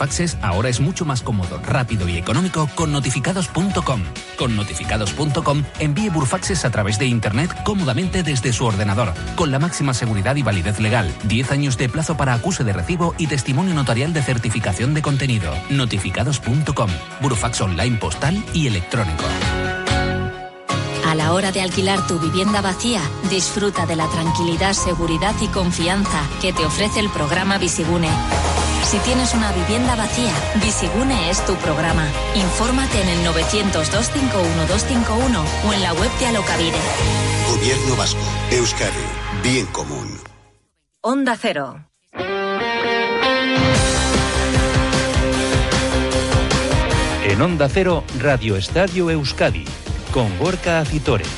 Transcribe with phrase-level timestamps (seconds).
[0.00, 4.00] Burfaxes ahora es mucho más cómodo, rápido y económico con notificados.com.
[4.38, 9.92] Con notificados.com envíe Burfaxes a través de Internet cómodamente desde su ordenador, con la máxima
[9.92, 14.14] seguridad y validez legal, 10 años de plazo para acuse de recibo y testimonio notarial
[14.14, 15.52] de certificación de contenido.
[15.68, 16.90] Notificados.com.
[17.20, 19.24] Burfax online postal y electrónico.
[21.06, 26.22] A la hora de alquilar tu vivienda vacía, disfruta de la tranquilidad, seguridad y confianza
[26.40, 28.08] que te ofrece el programa Visigune.
[28.84, 32.06] Si tienes una vivienda vacía, Visigune es tu programa.
[32.34, 36.76] Infórmate en el 900-251-251 o en la web de Alocavide.
[37.48, 38.90] Gobierno Vasco, Euskadi,
[39.42, 40.18] Bien Común.
[41.02, 41.86] Onda Cero.
[47.24, 49.64] En Onda Cero, Radio Estadio Euskadi,
[50.12, 51.28] con Gorka Acitores.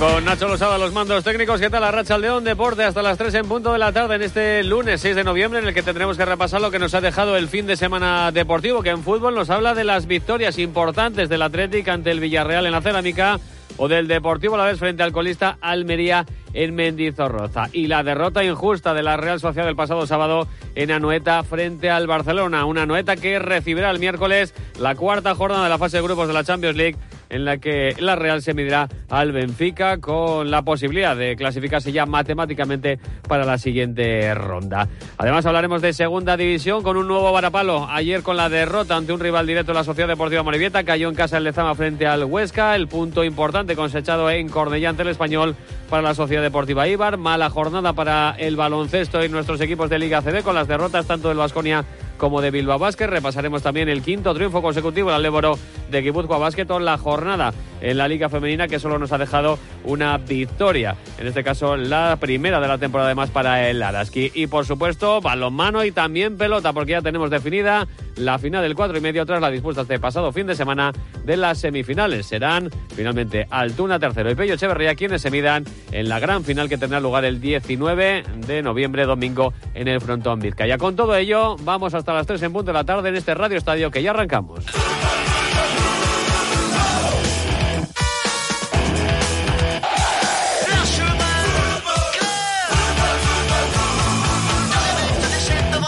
[0.00, 2.84] Con Nacho Losada, los mandos técnicos, ¿qué tal la racha al León Deporte?
[2.84, 5.68] Hasta las 3 en punto de la tarde en este lunes 6 de noviembre, en
[5.68, 8.82] el que tendremos que repasar lo que nos ha dejado el fin de semana deportivo,
[8.82, 12.72] que en fútbol nos habla de las victorias importantes del Atlético ante el Villarreal en
[12.72, 13.38] la cerámica
[13.76, 17.68] o del Deportivo a la vez frente al colista Almería en Mendizorroza.
[17.72, 22.06] Y la derrota injusta de la Real Sociedad del pasado sábado en Anoeta frente al
[22.06, 22.64] Barcelona.
[22.64, 26.34] Una Anoeta que recibirá el miércoles la cuarta jornada de la fase de grupos de
[26.34, 26.96] la Champions League
[27.30, 32.06] en la que la Real se medirá al Benfica con la posibilidad de clasificarse ya
[32.06, 34.88] matemáticamente para la siguiente ronda.
[35.16, 37.86] Además hablaremos de segunda división con un nuevo varapalo.
[37.88, 41.14] Ayer con la derrota ante un rival directo de la Sociedad Deportiva Morivieta cayó en
[41.14, 45.56] casa el Lezama frente al Huesca, el punto importante cosechado en Cornellá ante el Español
[45.88, 47.16] para la Sociedad Deportiva Ibar.
[47.16, 51.28] Mala jornada para el baloncesto y nuestros equipos de Liga CB con las derrotas tanto
[51.28, 51.84] del Vasconia
[52.20, 53.08] como de Bilbao Basket.
[53.08, 55.58] Repasaremos también el quinto triunfo consecutivo del Léboro
[55.90, 59.58] de Guipúzcoa Basket o la jornada en la Liga Femenina que solo nos ha dejado
[59.84, 60.96] una victoria.
[61.18, 64.30] En este caso, la primera de la temporada además para el Araski.
[64.34, 67.86] Y por supuesto, balonmano y también pelota, porque ya tenemos definida
[68.16, 70.92] la final del 4 y medio tras la disputa este pasado fin de semana
[71.24, 72.26] de las semifinales.
[72.26, 76.78] Serán finalmente Altuna tercero y Pello Echeverría quienes se midan en la gran final que
[76.78, 80.78] tendrá lugar el 19 de noviembre, domingo, en el Frontón Vizcaya.
[80.78, 83.58] Con todo ello, vamos hasta las 3 en punto de la tarde en este Radio
[83.58, 84.64] Estadio que ya arrancamos.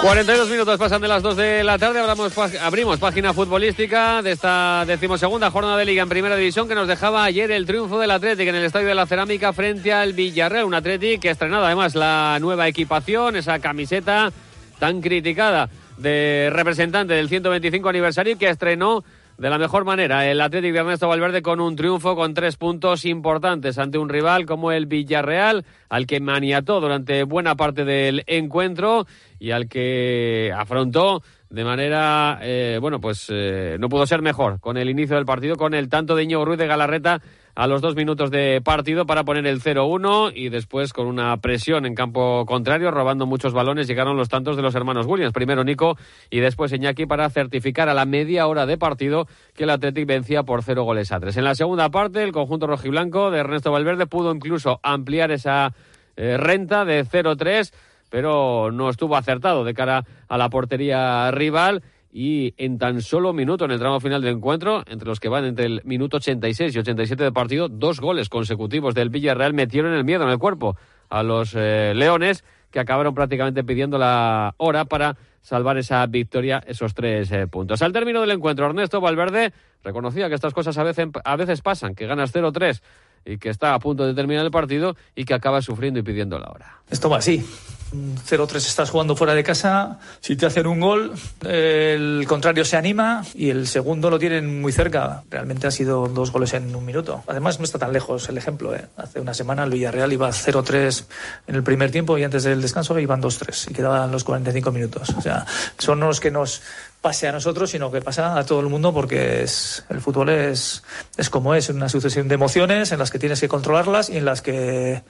[0.02, 2.00] 42 minutos pasan de las 2 de la tarde.
[2.00, 6.88] Abrimos, abrimos página futbolística de esta decimosegunda jornada de Liga en Primera División que nos
[6.88, 10.64] dejaba ayer el triunfo del Atlético en el Estadio de la Cerámica frente al Villarreal.
[10.64, 14.32] Un Atlético que ha estrenado además la nueva equipación, esa camiseta
[14.80, 15.68] tan criticada
[15.98, 19.04] de representante del 125 aniversario que estrenó
[19.38, 23.04] de la mejor manera el Atlético de Ernesto Valverde con un triunfo con tres puntos
[23.04, 29.06] importantes ante un rival como el Villarreal, al que maniató durante buena parte del encuentro
[29.38, 34.78] y al que afrontó de manera, eh, bueno, pues eh, no pudo ser mejor con
[34.78, 37.20] el inicio del partido, con el tanto de Íñigo Ruiz de Galarreta
[37.54, 41.84] a los dos minutos de partido para poner el 0-1 y después con una presión
[41.84, 45.32] en campo contrario, robando muchos balones, llegaron los tantos de los hermanos Williams.
[45.32, 45.96] Primero Nico
[46.30, 50.42] y después Iñaki para certificar a la media hora de partido que el Athletic vencía
[50.44, 51.36] por cero goles a tres.
[51.36, 55.74] En la segunda parte, el conjunto rojiblanco de Ernesto Valverde pudo incluso ampliar esa
[56.16, 57.72] eh, renta de 0-3
[58.12, 61.82] pero no estuvo acertado de cara a la portería rival
[62.12, 65.46] y en tan solo minuto en el tramo final del encuentro, entre los que van
[65.46, 70.04] entre el minuto 86 y 87 de partido, dos goles consecutivos del Villarreal metieron el
[70.04, 70.76] miedo en el cuerpo
[71.08, 76.92] a los eh, Leones, que acabaron prácticamente pidiendo la hora para salvar esa victoria, esos
[76.94, 77.80] tres eh, puntos.
[77.80, 79.52] Al término del encuentro, Ernesto Valverde
[79.82, 82.82] reconocía que estas cosas a veces, a veces pasan, que ganas 0-3
[83.24, 86.38] y que está a punto de terminar el partido y que acaba sufriendo y pidiendo
[86.38, 86.78] la hora.
[86.90, 87.44] Esto va así.
[87.92, 91.12] 0-3 estás jugando fuera de casa, si te hacen un gol,
[91.46, 95.22] el contrario se anima y el segundo lo tienen muy cerca.
[95.30, 97.22] Realmente ha sido dos goles en un minuto.
[97.26, 98.74] Además, no está tan lejos el ejemplo.
[98.74, 98.86] ¿eh?
[98.96, 101.04] Hace una semana el Villarreal iba 0-3
[101.48, 105.10] en el primer tiempo y antes del descanso iban 2-3 y quedaban los 45 minutos.
[105.10, 105.44] O sea,
[105.78, 106.62] son los que nos
[107.02, 110.84] pase a nosotros, sino que pasa a todo el mundo porque es, el fútbol es,
[111.18, 114.24] es como es, una sucesión de emociones en las que tienes que controlarlas y en
[114.24, 115.02] las que, de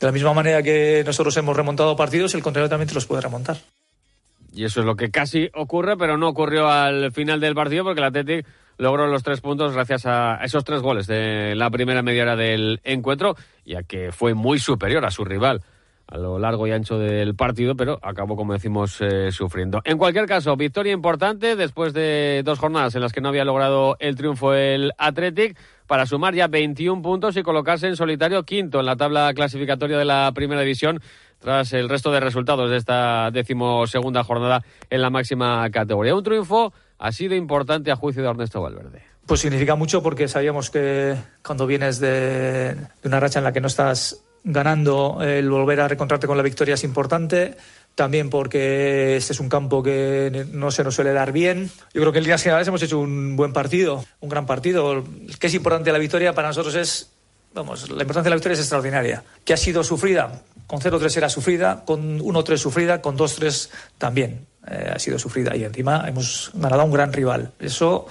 [0.00, 3.58] la misma manera que nosotros hemos remontado partidos, el contrario también te los puede remontar.
[4.52, 8.00] Y eso es lo que casi ocurre, pero no ocurrió al final del partido porque
[8.00, 8.46] el Athletic
[8.78, 12.80] logró los tres puntos gracias a esos tres goles de la primera media hora del
[12.84, 15.62] encuentro, ya que fue muy superior a su rival
[16.10, 19.80] a lo largo y ancho del partido, pero acabó, como decimos, eh, sufriendo.
[19.84, 23.96] En cualquier caso, victoria importante después de dos jornadas en las que no había logrado
[24.00, 28.86] el triunfo el Athletic para sumar ya 21 puntos y colocarse en solitario quinto en
[28.86, 31.00] la tabla clasificatoria de la primera división
[31.38, 36.14] tras el resto de resultados de esta decimosegunda jornada en la máxima categoría.
[36.14, 39.02] Un triunfo ha sido importante a juicio de Ernesto Valverde.
[39.26, 41.14] Pues significa mucho porque sabíamos que
[41.44, 45.88] cuando vienes de, de una racha en la que no estás ganando, el volver a
[45.88, 47.56] reencontrarte con la victoria es importante
[47.94, 51.70] también porque este es un campo que no se nos suele dar bien.
[51.92, 55.04] Yo creo que el día generales hemos hecho un buen partido, un gran partido.
[55.38, 57.10] ¿Qué es importante la victoria para nosotros es,
[57.52, 59.22] vamos, la importancia de la victoria es extraordinaria.
[59.44, 60.42] ¿Qué ha sido sufrida?
[60.66, 65.56] Con 0-3 era sufrida, con 1-3 sufrida, con 2-3 también eh, ha sido sufrida.
[65.56, 67.52] Y encima hemos ganado a un gran rival.
[67.58, 68.06] Eso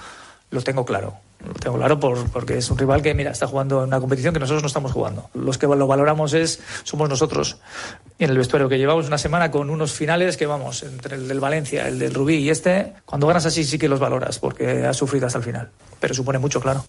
[0.50, 1.16] lo tengo claro.
[1.46, 4.34] Lo tengo claro por, porque es un rival que, mira, está jugando en una competición
[4.34, 5.30] que nosotros no estamos jugando.
[5.34, 7.58] Los que lo valoramos es, somos nosotros.
[8.18, 11.40] En el vestuario que llevamos una semana con unos finales que, vamos, entre el del
[11.40, 14.96] Valencia, el del Rubí y este, cuando ganas así sí que los valoras, porque has
[14.96, 15.70] sufrido hasta el final.
[15.98, 16.84] Pero supone mucho, claro.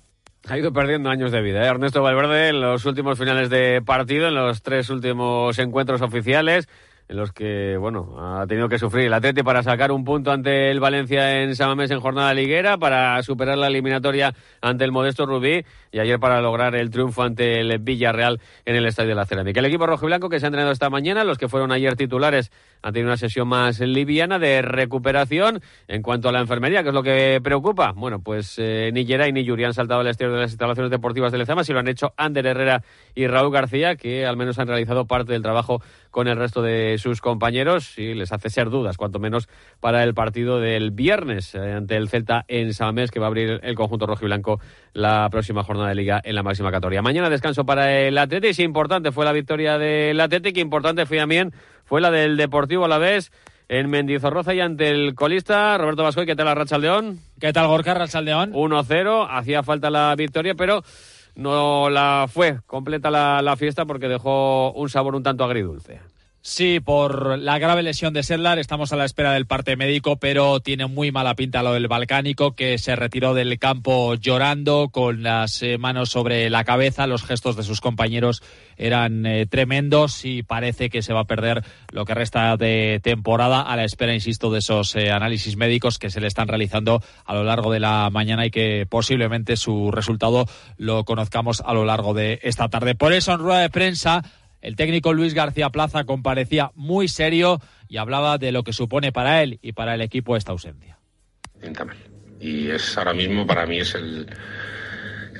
[0.48, 1.64] Ha ido perdiendo años de vida.
[1.64, 1.68] ¿eh?
[1.68, 6.68] Ernesto Valverde en los últimos finales de partido, en los tres últimos encuentros oficiales
[7.12, 10.72] en los que, bueno, ha tenido que sufrir el Atleti para sacar un punto ante
[10.72, 15.66] el Valencia en Samamés en jornada liguera, para superar la eliminatoria ante el modesto Rubí
[15.92, 19.60] y ayer para lograr el triunfo ante el Villarreal en el Estadio de la Cerámica.
[19.60, 21.98] El equipo rojo y blanco que se ha entrenado esta mañana, los que fueron ayer
[21.98, 22.50] titulares
[22.82, 25.62] han tenido una sesión más liviana de recuperación.
[25.88, 29.32] En cuanto a la enfermería, que es lo que preocupa, bueno, pues eh, ni Geray
[29.32, 31.88] ni Yuri han saltado al exterior de las instalaciones deportivas del Lezama, si lo han
[31.88, 32.84] hecho Ander Herrera
[33.16, 36.98] y Raúl García, que al menos han realizado parte del trabajo con el resto de
[36.98, 39.48] sus compañeros y les hace ser dudas, cuanto menos
[39.80, 43.60] para el partido del viernes eh, ante el Celta en Samamés, que va a abrir
[43.64, 44.60] el conjunto rojo y blanco
[44.94, 47.02] la próxima jornada de liga en la máxima categoría.
[47.02, 51.54] Mañana descanso para el Atlético, importante fue la victoria del Atlético, importante fue también
[51.92, 53.34] fue la del Deportivo a la vez
[53.68, 56.26] en Mendizorroza y ante el colista Roberto Vascoy.
[56.26, 57.20] ¿Qué tal la Rachaldeón?
[57.38, 58.54] ¿Qué tal Gorka Rachaldeón?
[58.54, 60.84] 1-0, hacía falta la victoria, pero
[61.36, 66.00] no la fue completa la, la fiesta porque dejó un sabor un tanto agridulce.
[66.44, 70.60] Sí, por la grave lesión de Sedlar estamos a la espera del parte médico, pero
[70.60, 75.62] tiene muy mala pinta lo del balcánico, que se retiró del campo llorando, con las
[75.62, 77.06] eh, manos sobre la cabeza.
[77.06, 78.42] Los gestos de sus compañeros
[78.76, 83.62] eran eh, tremendos y parece que se va a perder lo que resta de temporada
[83.62, 87.36] a la espera, insisto, de esos eh, análisis médicos que se le están realizando a
[87.36, 90.48] lo largo de la mañana y que posiblemente su resultado
[90.78, 92.96] lo conozcamos a lo largo de esta tarde.
[92.96, 94.24] Por eso, en rueda de prensa,
[94.62, 99.42] el técnico Luis García Plaza comparecía muy serio y hablaba de lo que supone para
[99.44, 100.98] él y para el equipo esta ausencia.
[102.40, 104.28] Y es ahora mismo para mí es el,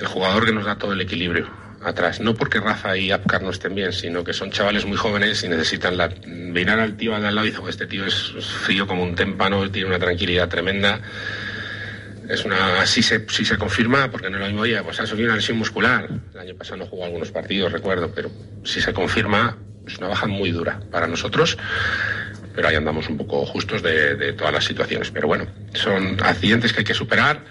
[0.06, 1.50] jugador que nos da todo el equilibrio
[1.84, 2.20] atrás.
[2.20, 5.50] No porque Rafa y Apcar no estén bien, sino que son chavales muy jóvenes y
[5.50, 6.10] necesitan la...
[6.26, 8.34] Mirar al tío al lado y dice, este tío es
[8.66, 11.02] frío como un témpano, tiene una tranquilidad tremenda
[12.32, 15.30] es una si se, si se confirma, porque no lo mismo, oye, pues ha sufrido
[15.30, 16.08] una lesión muscular.
[16.34, 18.32] El año pasado no jugó algunos partidos, recuerdo, pero
[18.64, 21.58] si se confirma, es una baja muy dura para nosotros.
[22.56, 25.10] Pero ahí andamos un poco justos de todas las situaciones.
[25.12, 27.42] Pero bueno, son accidentes que hay que superar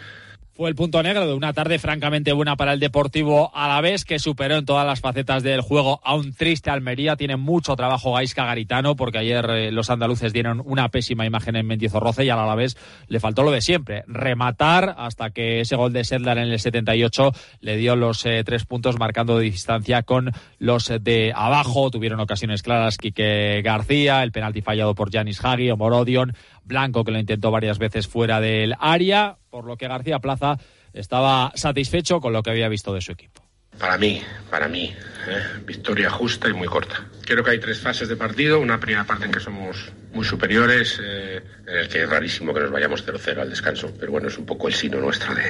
[0.61, 4.05] fue el punto negro de una tarde francamente buena para el Deportivo a la vez
[4.05, 7.17] que superó en todas las facetas del juego a un triste Almería.
[7.17, 11.67] Tiene mucho trabajo Gaisca Garitano porque ayer eh, los andaluces dieron una pésima imagen en
[11.67, 12.77] Mendizorroce y a la vez
[13.09, 17.33] le faltó lo de siempre, rematar hasta que ese gol de Sedlar en el 78
[17.63, 21.91] le dio los eh, tres puntos marcando distancia con los de abajo.
[21.91, 26.35] Tuvieron ocasiones claras Quique García, el penalti fallado por Janis Hagi o Morodion,
[26.65, 30.57] Blanco que lo intentó varias veces fuera del área, por lo que García Plaza
[30.93, 33.43] estaba satisfecho con lo que había visto de su equipo.
[33.79, 34.95] Para mí, para mí,
[35.29, 35.43] ¿eh?
[35.65, 37.07] victoria justa y muy corta.
[37.25, 38.59] Creo que hay tres fases de partido.
[38.59, 42.61] Una primera parte en que somos muy superiores, eh, en el que es rarísimo que
[42.61, 45.45] nos vayamos 0-0 al descanso, pero bueno, es un poco el sino nuestro de,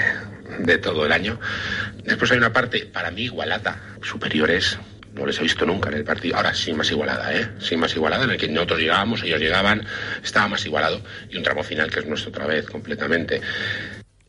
[0.60, 1.40] de todo el año.
[2.04, 4.78] Después hay una parte, para mí, igualata, superiores,
[5.14, 6.36] no les he visto nunca en el partido.
[6.36, 7.50] Ahora sí más igualada, ¿eh?
[7.58, 9.86] Sí más igualada, en el que nosotros llegábamos, ellos llegaban,
[10.22, 11.02] estaba más igualado.
[11.30, 13.40] Y un tramo final que es nuestro otra vez, completamente.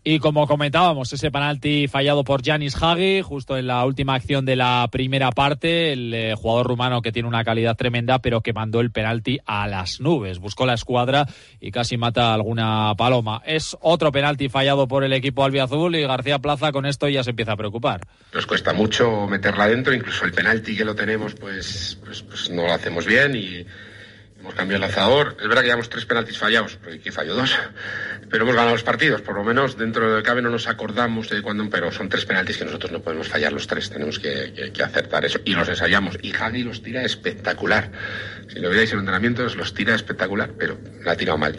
[0.04, 4.56] Y como comentábamos, ese penalti fallado por Janis Hagi, justo en la última acción de
[4.56, 8.80] la primera parte, el eh, jugador rumano que tiene una calidad tremenda, pero que mandó
[8.80, 10.40] el penalti a las nubes.
[10.40, 11.28] Buscó la escuadra
[11.60, 13.44] y casi mata alguna paloma.
[13.46, 17.30] Es otro penalti fallado por el equipo albiazul y García Plaza con esto ya se
[17.30, 18.02] empieza a preocupar.
[18.34, 22.64] Nos cuesta mucho meterla dentro, incluso el penalti que lo tenemos, pues, pues, pues no
[22.64, 23.68] lo hacemos bien y
[24.42, 25.38] Hemos cambiado el lanzador.
[25.40, 27.56] Es verdad que llevamos tres penaltis fallados, porque aquí falló dos.
[28.28, 29.22] Pero hemos ganado los partidos.
[29.22, 32.58] Por lo menos dentro de cabe no nos acordamos de cuándo, pero son tres penaltis
[32.58, 33.92] que nosotros no podemos fallar los tres.
[33.92, 35.40] Tenemos que, acertar eso.
[35.46, 36.18] Y los ensayamos.
[36.24, 37.92] Y Hagi los tira espectacular.
[38.52, 41.56] Si lo veáis en entrenamientos, los tira espectacular, pero la ha tirado mal.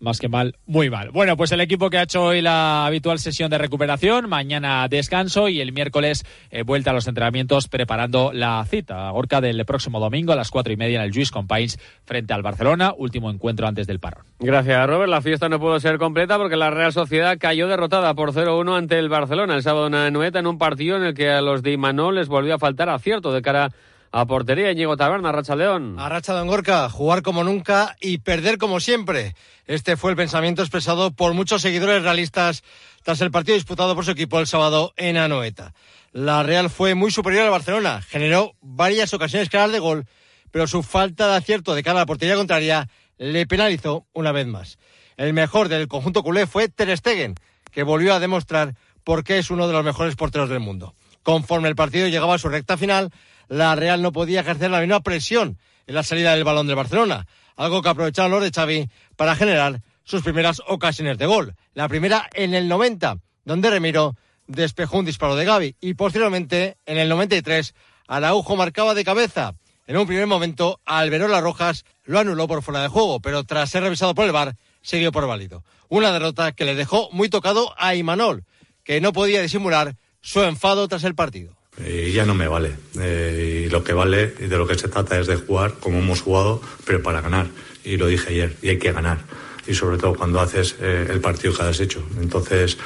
[0.00, 1.10] Más que mal, muy mal.
[1.10, 5.48] Bueno, pues el equipo que ha hecho hoy la habitual sesión de recuperación, mañana descanso
[5.48, 9.10] y el miércoles eh, vuelta a los entrenamientos preparando la cita.
[9.10, 12.42] Gorka del próximo domingo a las cuatro y media en el Juice Compains frente al
[12.42, 14.22] Barcelona, último encuentro antes del paro.
[14.38, 15.10] Gracias, Robert.
[15.10, 18.98] La fiesta no pudo ser completa porque la Real Sociedad cayó derrotada por 0-1 ante
[18.98, 21.72] el Barcelona el sábado en Noeta en un partido en el que a los de
[21.72, 23.70] Imanol les volvió a faltar acierto de cara a
[24.10, 24.72] portería.
[24.72, 25.96] Ñigo Taberna, Racha León.
[25.98, 29.34] A Racha Don Gorka, jugar como nunca y perder como siempre.
[29.66, 32.62] Este fue el pensamiento expresado por muchos seguidores realistas
[33.02, 35.72] tras el partido disputado por su equipo el sábado en Anoeta.
[36.12, 40.06] La Real fue muy superior al Barcelona, generó varias ocasiones claras de gol,
[40.50, 44.46] pero su falta de acierto de cara a la portería contraria le penalizó una vez
[44.46, 44.78] más.
[45.16, 47.36] El mejor del conjunto culé fue Ter Stegen,
[47.70, 48.74] que volvió a demostrar
[49.04, 50.94] por qué es uno de los mejores porteros del mundo.
[51.22, 53.12] Conforme el partido llegaba a su recta final,
[53.50, 57.26] la Real no podía ejercer la misma presión en la salida del balón del Barcelona,
[57.56, 61.56] algo que aprovecharon los de Xavi para generar sus primeras ocasiones de gol.
[61.74, 64.14] La primera en el 90, donde Remiro
[64.46, 67.74] despejó un disparo de Gaby y posteriormente en el 93
[68.06, 69.54] Araujo marcaba de cabeza.
[69.88, 73.82] En un primer momento Alberola Rojas lo anuló por fuera de juego, pero tras ser
[73.82, 75.64] revisado por el VAR se dio por válido.
[75.88, 78.44] Una derrota que le dejó muy tocado a Imanol,
[78.84, 81.59] que no podía disimular su enfado tras el partido.
[81.78, 82.72] Y ya no me vale.
[82.98, 85.98] Eh, y lo que vale y de lo que se trata es de jugar como
[85.98, 87.46] hemos jugado, pero para ganar.
[87.84, 89.18] Y lo dije ayer, y hay que ganar.
[89.66, 92.02] Y sobre todo cuando haces eh, el partido que has hecho.
[92.20, 92.76] Entonces,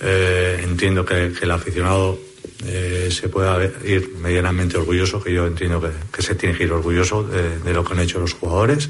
[0.00, 2.18] eh, entiendo que, el aficionado
[2.62, 7.58] se pueda ir medianamente orgulloso, que yo entiendo que, se tiene que ir orgulloso de,
[7.58, 8.88] de, lo que han hecho los jugadores.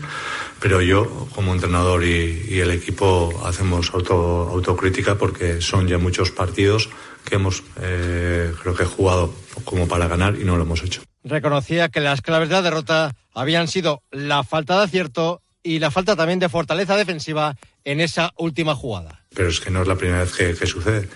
[0.61, 4.15] Pero yo, como entrenador y, y el equipo, hacemos auto,
[4.51, 6.91] autocrítica porque son ya muchos partidos
[7.25, 11.03] que hemos, eh, creo que, jugado como para ganar y no lo hemos hecho.
[11.25, 15.91] Reconocía que las claves de la derrota habían sido la falta de acierto y la
[15.91, 19.21] falta también de fortaleza defensiva en esa última jugada.
[19.35, 21.09] Pero es que no es la primera vez que, que sucede.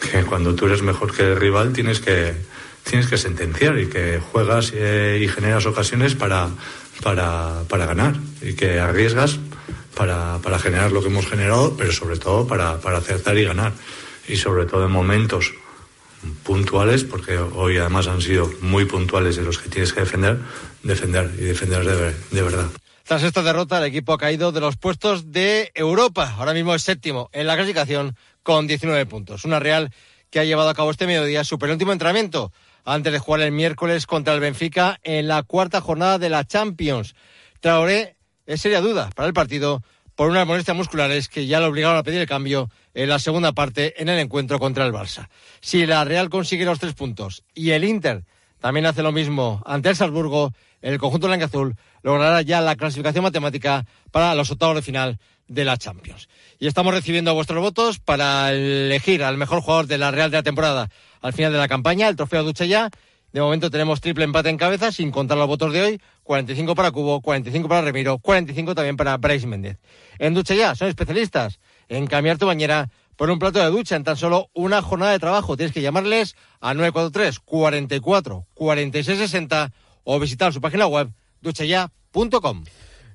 [0.00, 2.34] Que cuando tú eres mejor que el rival tienes que,
[2.82, 6.48] tienes que sentenciar y que juegas eh, y generas ocasiones para,
[7.02, 9.38] para, para ganar y que arriesgas
[9.94, 13.72] para, para generar lo que hemos generado, pero sobre todo para, para acertar y ganar
[14.28, 15.52] y sobre todo en momentos
[16.44, 20.38] puntuales, porque hoy además han sido muy puntuales de los que tienes que defender,
[20.82, 22.66] defender y defender de, de, verdad.
[23.04, 26.34] Tras esta derrota, el equipo ha caído de los puestos de Europa.
[26.38, 29.44] Ahora mismo es séptimo en la clasificación con 19 puntos.
[29.44, 29.92] Una Real
[30.30, 32.52] que ha llevado a cabo este mediodía su penúltimo entrenamiento
[32.84, 37.14] antes de jugar el miércoles contra el Benfica en la cuarta jornada de la Champions.
[37.60, 39.82] Traoré es seria duda para el partido
[40.14, 43.52] por unas molestias musculares que ya le obligaron a pedir el cambio en la segunda
[43.52, 45.28] parte en el encuentro contra el Barça.
[45.60, 48.24] Si la Real consigue los tres puntos y el Inter
[48.60, 50.52] también hace lo mismo ante el Salzburgo,
[50.82, 55.76] el conjunto blanca-azul logrará ya la clasificación matemática para los octavos de final de la
[55.76, 56.28] Champions.
[56.58, 60.42] Y estamos recibiendo vuestros votos para elegir al mejor jugador de la Real de la
[60.42, 60.88] temporada
[61.20, 62.90] al final de la campaña, el trofeo Duche ya.
[63.32, 66.00] De momento tenemos triple empate en cabeza, sin contar los votos de hoy.
[66.22, 69.78] 45 para Cubo, 45 para Remiro, 45 también para Bryce Méndez.
[70.18, 71.58] En Duche ya, son especialistas
[71.88, 75.18] en cambiar tu bañera por un plato de ducha en tan solo una jornada de
[75.18, 75.56] trabajo.
[75.56, 79.72] Tienes que llamarles a 943 44 46 60
[80.04, 82.64] o visitar su página web duchaya.com.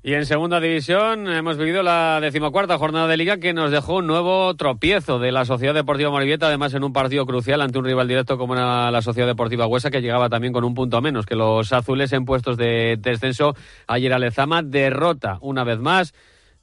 [0.07, 4.07] Y en segunda división hemos vivido la decimocuarta jornada de liga que nos dejó un
[4.07, 8.07] nuevo tropiezo de la Sociedad Deportiva Morivieta, además en un partido crucial ante un rival
[8.07, 11.35] directo como era la Sociedad Deportiva Huesa, que llegaba también con un punto menos que
[11.35, 13.53] los azules en puestos de descenso.
[13.85, 16.13] Ayer Alezama derrota una vez más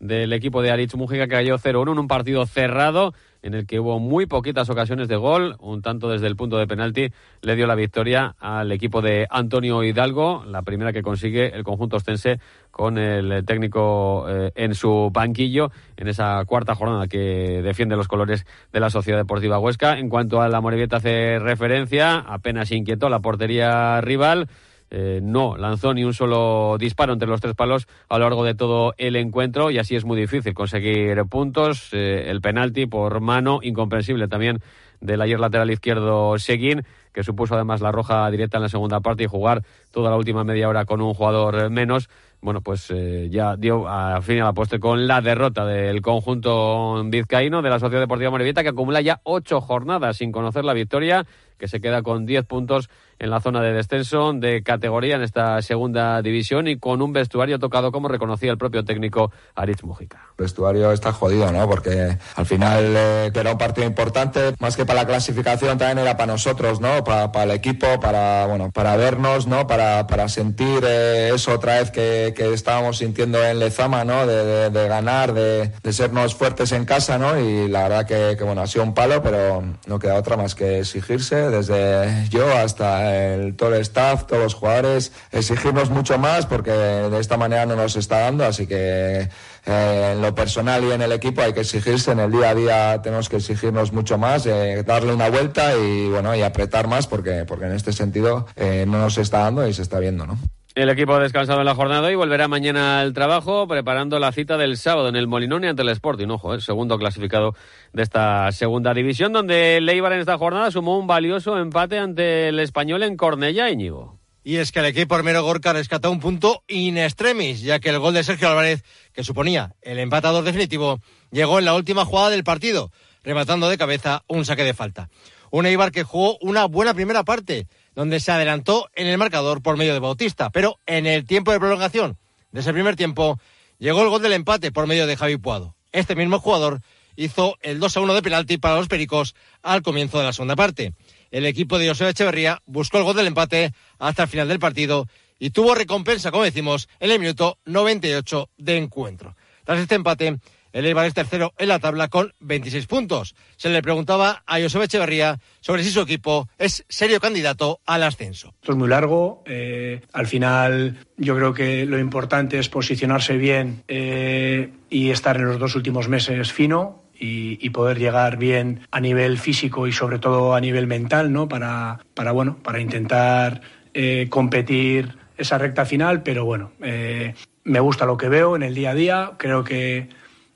[0.04, 3.80] del equipo de Aritz Mújica que cayó 0-1 en un partido cerrado en el que
[3.80, 7.08] hubo muy poquitas ocasiones de gol, un tanto desde el punto de penalti
[7.40, 11.96] le dio la victoria al equipo de Antonio Hidalgo, la primera que consigue el conjunto
[11.96, 12.38] ostense
[12.70, 18.44] con el técnico eh, en su banquillo en esa cuarta jornada que defiende los colores
[18.73, 19.99] de la Sociedad Deportiva Huesca.
[19.99, 24.49] En cuanto a la Morevieta hace referencia, apenas inquietó la portería rival.
[24.96, 28.54] Eh, no lanzó ni un solo disparo entre los tres palos a lo largo de
[28.54, 31.88] todo el encuentro y así es muy difícil conseguir puntos.
[31.90, 34.60] Eh, el penalti por mano, incomprensible también
[35.00, 39.24] del ayer lateral izquierdo Seguín, que supuso además la roja directa en la segunda parte
[39.24, 42.08] y jugar toda la última media hora con un jugador menos.
[42.40, 47.02] Bueno, pues eh, ya dio a fin a la postre con la derrota del conjunto
[47.06, 51.26] vizcaíno de la Sociedad Deportiva Morevieta, que acumula ya ocho jornadas sin conocer la victoria
[51.58, 55.61] que se queda con 10 puntos en la zona de descenso de categoría en esta
[55.62, 60.18] segunda división y con un vestuario tocado, como reconocía el propio técnico Aritz Mujica.
[60.38, 61.68] El vestuario está jodido, ¿no?
[61.68, 66.16] Porque al final eh, era un partido importante, más que para la clasificación, también era
[66.16, 67.04] para nosotros, ¿no?
[67.04, 69.66] Para, el equipo, para, bueno, para vernos, ¿no?
[69.66, 74.26] Para, para sentir eh, eso otra vez que, que, estábamos sintiendo en Lezama, ¿no?
[74.26, 77.38] De, de, ganar, de, de, sernos fuertes en casa, ¿no?
[77.38, 80.54] Y la verdad que, que, bueno, ha sido un palo, pero no queda otra más
[80.54, 86.46] que exigirse, desde yo hasta el, todo el staff, todos los jugadores, exigirnos mucho más
[86.46, 89.28] porque de esta manera no nos está dando, así que
[89.66, 92.54] eh, en lo personal y en el equipo hay que exigirse, en el día a
[92.54, 97.06] día tenemos que exigirnos mucho más, eh, darle una vuelta y bueno, y apretar más
[97.06, 100.38] porque, porque en este sentido eh, no nos está dando y se está viendo, ¿no?
[100.75, 104.76] El equipo descansado en la jornada y volverá mañana al trabajo preparando la cita del
[104.76, 106.26] sábado en el Molinón ante el Sporting.
[106.26, 107.54] Ojo, el segundo clasificado
[107.93, 112.59] de esta segunda división, donde Leibar en esta jornada sumó un valioso empate ante el
[112.59, 114.19] español en Cornella, Íñigo.
[114.43, 118.00] Y es que el equipo Armero Gorka rescató un punto in extremis, ya que el
[118.00, 120.99] gol de Sergio Álvarez, que suponía el empatador definitivo,
[121.31, 122.90] llegó en la última jugada del partido,
[123.23, 125.09] rematando de cabeza un saque de falta.
[125.52, 129.76] Un Eibar que jugó una buena primera parte, donde se adelantó en el marcador por
[129.76, 132.18] medio de Bautista, pero en el tiempo de prolongación
[132.54, 133.38] de ese primer tiempo
[133.78, 135.74] llegó el gol del empate por medio de Javi Puado.
[135.92, 136.80] Este mismo jugador
[137.16, 140.56] hizo el 2 a 1 de penalti para los Pericos al comienzo de la segunda
[140.56, 140.94] parte.
[141.30, 145.08] El equipo de José Echeverría buscó el gol del empate hasta el final del partido
[145.38, 149.36] y tuvo recompensa, como decimos, en el minuto 98 de encuentro.
[149.64, 150.38] Tras este empate,
[150.75, 153.37] el Eibar es tercero en la tabla con 26 puntos.
[153.57, 158.52] Se le preguntaba a José Echeverría sobre si su equipo es serio candidato al ascenso.
[158.61, 159.45] Esto es muy largo.
[159.47, 165.47] Eh, al final, yo creo que lo importante es posicionarse bien eh, y estar en
[165.47, 167.02] los dos últimos meses fino.
[167.26, 171.49] Y, poder llegar bien a nivel físico y sobre todo a nivel mental, ¿no?
[171.49, 173.62] Para, para bueno, para intentar
[173.95, 178.90] eh, competir esa recta final, pero bueno, me gusta lo que veo en el día
[178.90, 179.33] a día.
[179.38, 180.11] Creo que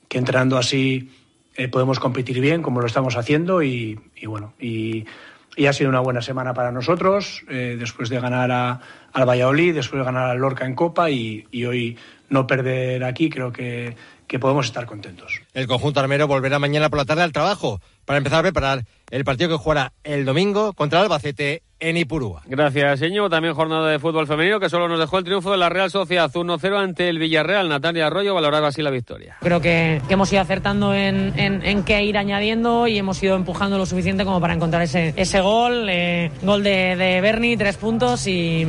[0.09, 1.11] que entrenando así
[1.55, 5.05] eh, podemos competir bien como lo estamos haciendo y, bueno, y,
[5.67, 8.79] ha sido una buena semana para nosotros eh, después de ganar a,
[9.11, 11.97] al Valladolid, después de ganar al Lorca en Copa y, hoy
[12.29, 15.41] no perder aquí, creo que, que podemos estar contentos.
[15.53, 19.25] El conjunto armero volverá mañana por la tarde al trabajo para empezar a preparar el
[19.25, 22.41] partido que jugará el domingo contra el Albacete en Ipurúa.
[22.45, 23.29] Gracias, señor.
[23.29, 26.31] También jornada de fútbol femenino que solo nos dejó el triunfo de la Real Sociedad
[26.31, 27.69] 1-0 ante el Villarreal.
[27.69, 29.37] Natalia Arroyo valoraba así la victoria.
[29.39, 33.85] Creo que, hemos ido acertando en, en, qué ir añadiendo y hemos ido empujando lo
[33.85, 35.87] suficiente como para encontrar ese, ese gol.
[35.89, 38.67] Eh, gol de, de Berni, tres puntos y,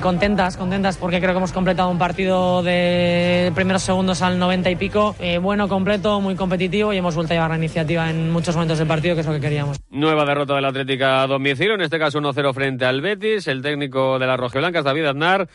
[0.00, 4.76] contentas, contentas porque creo que hemos completado un partido de primeros segundos al 90 y
[4.76, 5.16] pico.
[5.18, 8.78] Eh, bueno, completo, muy competitivo y hemos vuelto a llevar la iniciativa en muchos momentos
[8.78, 9.78] del partido, que es lo que queríamos.
[9.90, 13.46] Nueva derrota del Atlética a domicilio, en este caso 1-0 frente al Betis.
[13.48, 15.48] El técnico de las Rojiblancas, David Aznar,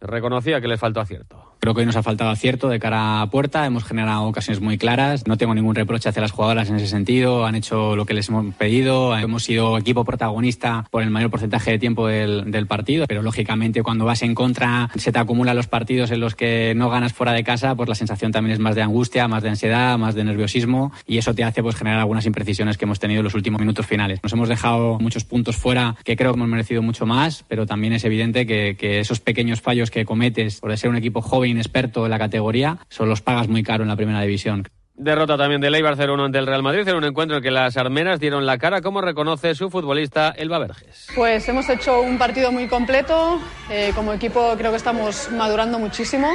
[0.00, 1.51] reconocía que le faltó acierto.
[1.62, 4.78] Creo que hoy nos ha faltado acierto de cara a puerta, hemos generado ocasiones muy
[4.78, 8.14] claras, no tengo ningún reproche hacia las jugadoras en ese sentido, han hecho lo que
[8.14, 12.66] les hemos pedido, hemos sido equipo protagonista por el mayor porcentaje de tiempo del, del
[12.66, 16.74] partido, pero lógicamente cuando vas en contra se te acumulan los partidos en los que
[16.74, 19.50] no ganas fuera de casa, pues la sensación también es más de angustia, más de
[19.50, 20.90] ansiedad, más de nerviosismo.
[21.06, 23.86] Y eso te hace pues generar algunas imprecisiones que hemos tenido en los últimos minutos
[23.86, 24.18] finales.
[24.24, 27.92] Nos hemos dejado muchos puntos fuera que creo que hemos merecido mucho más, pero también
[27.92, 32.04] es evidente que, que esos pequeños fallos que cometes por ser un equipo joven inexperto
[32.04, 34.64] en la categoría, son los pagas muy caro en la primera división.
[34.94, 37.76] Derrota también de Eibar 0-1 ante el Real Madrid en un encuentro en que las
[37.76, 41.08] armeras dieron la cara, como reconoce su futbolista Elba Verges.
[41.14, 46.28] Pues hemos hecho un partido muy completo, eh, como equipo creo que estamos madurando muchísimo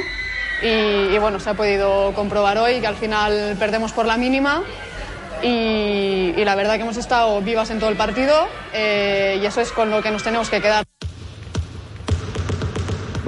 [0.60, 4.64] y, bueno, se ha podido comprobar hoy que al final perdemos por la mínima
[5.40, 9.70] y, la verdad que hemos estado vivas en todo el partido eh, y eso es
[9.70, 10.87] con lo que nos tenemos que quedar.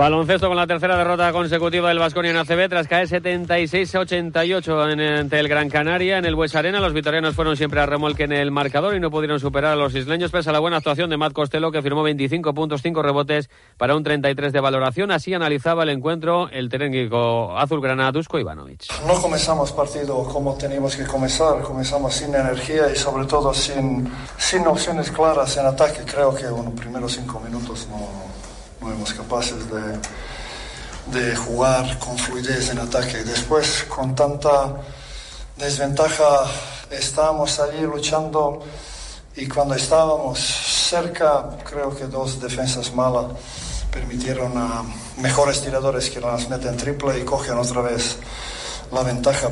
[0.01, 5.47] Baloncesto con la tercera derrota consecutiva del Vasconia en ACB tras caer 76-88 ante el
[5.47, 6.81] Gran Canaria en el Bues Arena.
[6.81, 9.95] Los vitorianos fueron siempre a remolque en el marcador y no pudieron superar a los
[9.95, 13.51] isleños pese a la buena actuación de Matt Costello que firmó 25 puntos, 5 rebotes
[13.77, 15.11] para un 33 de valoración.
[15.11, 18.87] Así analizaba el encuentro el terénquico azulgrana Dusko Ivanovic.
[19.07, 24.67] No comenzamos partido como teníamos que comenzar, comenzamos sin energía y sobre todo sin, sin
[24.67, 26.01] opciones claras en ataque.
[26.11, 28.30] Creo que en los primeros cinco minutos no no
[28.81, 33.23] fuimos capaces de, de jugar con fluidez en ataque.
[33.25, 34.81] Después, con tanta
[35.57, 36.47] desventaja,
[36.91, 38.63] estábamos allí luchando
[39.37, 43.27] y cuando estábamos cerca, creo que dos defensas malas
[43.93, 44.83] permitieron a
[45.19, 48.17] mejores tiradores que las meten triple y cogen otra vez
[48.93, 49.51] la ventaja.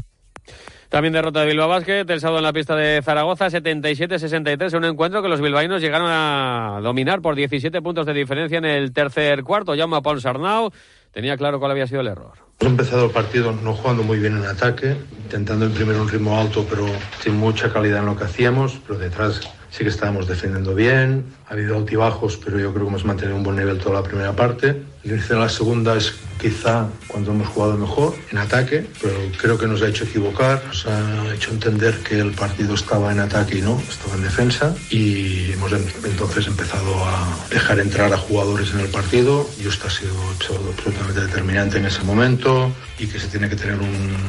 [0.89, 5.23] También derrota de Bilbao Basket, el sábado en la pista de Zaragoza, 77-63, un encuentro
[5.23, 9.75] que los bilbaínos llegaron a dominar por 17 puntos de diferencia en el tercer cuarto.
[9.75, 10.71] Llama Paul Sarnau,
[11.13, 12.33] tenía claro cuál había sido el error.
[12.61, 16.67] Hemos empezado el partido no jugando muy bien en ataque, intentando imprimir un ritmo alto,
[16.69, 16.87] pero
[17.21, 21.55] sin mucha calidad en lo que hacíamos, pero detrás sí que estábamos defendiendo bien, ha
[21.55, 24.83] habido altibajos, pero yo creo que hemos mantenido un buen nivel toda la primera parte.
[25.05, 29.59] El inicio de la segunda es quizá cuando hemos jugado mejor en ataque, pero creo
[29.59, 33.59] que nos ha hecho equivocar, nos ha hecho entender que el partido estaba en ataque
[33.59, 38.81] y no, estaba en defensa y hemos entonces empezado a dejar entrar a jugadores en
[38.81, 39.49] el partido.
[39.59, 43.79] y esto ha sido absolutamente determinante en ese momento y que se tiene que tener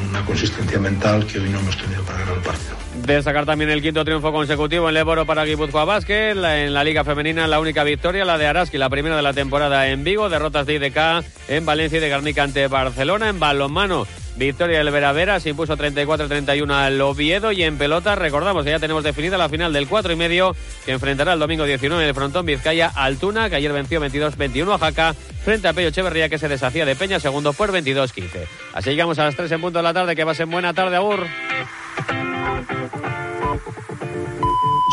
[0.09, 2.75] una consistencia mental que hoy no hemos tenido para ganar el partido.
[3.05, 7.47] Destacar también el quinto triunfo consecutivo en Leboro para Guipúzcoa Basket, en la Liga Femenina
[7.47, 10.75] la única victoria, la de Araski, la primera de la temporada en Vigo, derrotas de
[10.75, 15.75] IDK en Valencia y de Garnica ante Barcelona, en balonmano Victoria del Veravera se impuso
[15.75, 20.13] 34-31 al Oviedo y en pelota recordamos que ya tenemos definida la final del 4
[20.13, 23.99] y medio que enfrentará el domingo 19 en el frontón Vizcaya Altuna que ayer venció
[23.99, 28.45] 22-21 a Jaca frente a Pello Echeverría que se deshacía de Peña segundo por 22-15.
[28.73, 31.25] Así llegamos a las 3 en punto de la tarde que ser buena tarde Agur.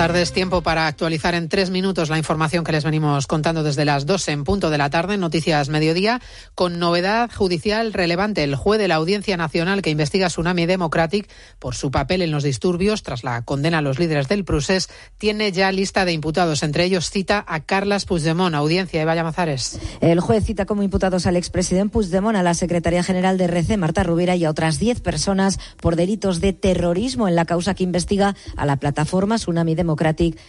[0.00, 0.32] Tardes.
[0.32, 4.32] Tiempo para actualizar en tres minutos la información que les venimos contando desde las 12
[4.32, 6.22] en punto de la tarde Noticias Mediodía,
[6.54, 8.42] con novedad judicial relevante.
[8.42, 12.42] El juez de la Audiencia Nacional que investiga Tsunami Democratic por su papel en los
[12.42, 16.62] disturbios tras la condena a los líderes del Prusés tiene ya lista de imputados.
[16.62, 18.54] Entre ellos cita a Carlas Puigdemont.
[18.54, 19.80] Audiencia, Eva Llamazares.
[20.00, 24.02] El juez cita como imputados al expresidente Puigdemont, a la secretaria general de RC, Marta
[24.02, 28.34] Rubira, y a otras diez personas por delitos de terrorismo en la causa que investiga
[28.56, 29.89] a la plataforma Tsunami Democratic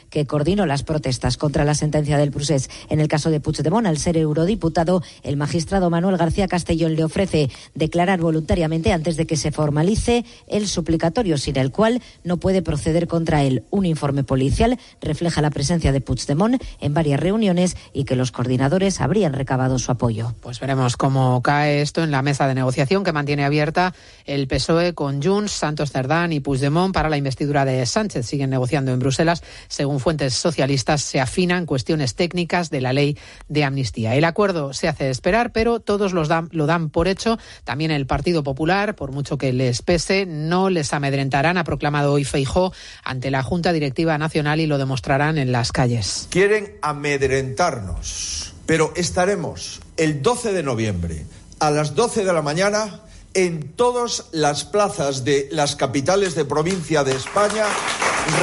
[0.10, 2.70] que coordinó las protestas contra la sentencia del Prusés.
[2.90, 7.50] En el caso de Puigdemont, al ser eurodiputado, el magistrado Manuel García Castellón le ofrece
[7.76, 13.08] declarar voluntariamente antes de que se formalice el suplicatorio, sin el cual no puede proceder
[13.08, 13.64] contra él.
[13.70, 19.02] Un informe policial refleja la presencia de Puigdemont en varias reuniones y que los coordinadores
[19.02, 20.34] habrían recabado su apoyo.
[20.42, 23.94] Pues veremos cómo cae esto en la mesa de negociación que mantiene abierta
[24.26, 28.26] el PSOE con Junts, Santos Cerdán y Puigdemont para la investidura de Sánchez.
[28.26, 29.21] Siguen negociando en Bruselas
[29.68, 34.16] Según fuentes socialistas, se afinan cuestiones técnicas de la ley de amnistía.
[34.16, 37.38] El acuerdo se hace esperar, pero todos lo dan por hecho.
[37.64, 42.24] También el Partido Popular, por mucho que les pese, no les amedrentarán, ha proclamado hoy
[42.24, 46.28] Feijó ante la Junta Directiva Nacional y lo demostrarán en las calles.
[46.30, 51.26] Quieren amedrentarnos, pero estaremos el 12 de noviembre
[51.60, 53.02] a las 12 de la mañana
[53.34, 57.66] en todas las plazas de las capitales de provincia de España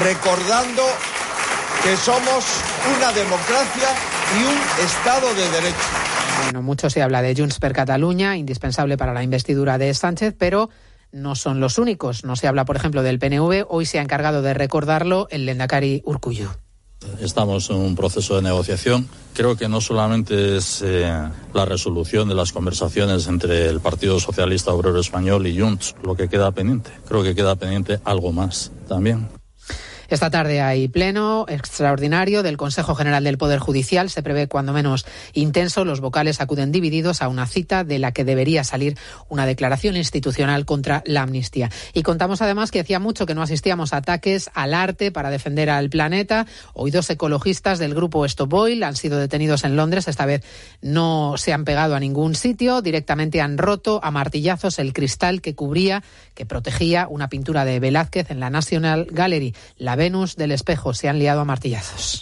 [0.02, 0.82] recordando
[1.82, 2.44] que somos
[2.96, 3.88] una democracia
[4.38, 5.76] y un Estado de Derecho.
[6.44, 10.70] Bueno, mucho se habla de Junts per Cataluña, indispensable para la investidura de Sánchez, pero
[11.12, 12.24] no son los únicos.
[12.24, 13.66] No se habla, por ejemplo, del PNV.
[13.68, 16.50] Hoy se ha encargado de recordarlo el Lendakari Urcuyo.
[17.20, 19.08] Estamos en un proceso de negociación.
[19.34, 21.08] Creo que no solamente es eh,
[21.54, 26.28] la resolución de las conversaciones entre el Partido Socialista Obrero Español y Junts lo que
[26.28, 26.90] queda pendiente.
[27.06, 29.28] Creo que queda pendiente algo más también.
[30.08, 34.08] Esta tarde hay pleno extraordinario del Consejo General del Poder Judicial.
[34.08, 35.84] Se prevé cuando menos intenso.
[35.84, 38.96] Los vocales acuden divididos a una cita de la que debería salir
[39.28, 41.70] una declaración institucional contra la amnistía.
[41.92, 45.68] Y contamos además que hacía mucho que no asistíamos a ataques al arte para defender
[45.68, 46.46] al planeta.
[46.72, 50.08] Hoy dos ecologistas del grupo Stop han sido detenidos en Londres.
[50.08, 50.42] Esta vez
[50.80, 52.80] no se han pegado a ningún sitio.
[52.80, 56.02] Directamente han roto a martillazos el cristal que cubría,
[56.34, 59.54] que protegía una pintura de Velázquez en la National Gallery.
[59.98, 62.20] Venus del espejo se han liado a martillazos.